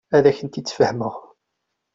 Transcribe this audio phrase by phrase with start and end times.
[0.15, 1.15] Ad ak-t-id-sfehmeɣ.